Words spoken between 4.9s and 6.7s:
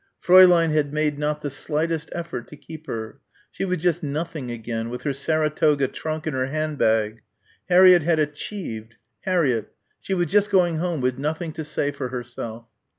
her Saratoga trunk and her